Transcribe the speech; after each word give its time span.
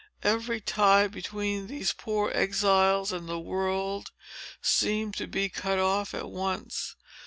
Every 0.23 0.59
tie 0.59 1.07
between 1.07 1.67
these 1.67 1.93
poor 1.93 2.31
exiles 2.33 3.11
and 3.11 3.29
the 3.29 3.39
world 3.39 4.11
seemed 4.59 5.15
to 5.17 5.27
be 5.27 5.47
cut 5.47 5.77
off 5.77 6.15
at 6.15 6.27
once. 6.31 6.95